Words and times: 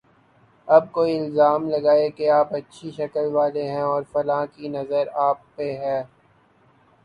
اب 0.67 0.91
کوئی 0.91 1.17
الزام 1.19 1.67
لگائے 1.69 2.09
کہ 2.09 2.29
آپ 2.29 2.53
اچھی 2.55 2.91
شکل 2.91 3.27
والے 3.31 3.67
ہیں 3.69 3.81
اور 3.83 4.03
فلاں 4.11 4.45
کی 4.55 4.67
نظر 4.69 5.07
آپ 5.21 5.55
پہ 5.55 5.71
ہے۔ 5.77 6.01